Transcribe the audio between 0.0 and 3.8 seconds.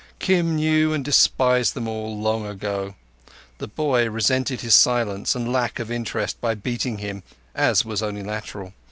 Kim knew and despised them all long ago. The